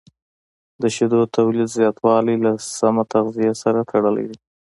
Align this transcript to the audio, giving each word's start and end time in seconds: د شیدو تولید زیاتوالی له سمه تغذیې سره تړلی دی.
د 0.81 0.83
شیدو 0.95 1.19
تولید 1.35 1.67
زیاتوالی 1.77 2.35
له 2.45 2.51
سمه 2.79 3.03
تغذیې 3.13 3.51
سره 3.61 3.79
تړلی 3.91 4.25
دی. 4.31 4.37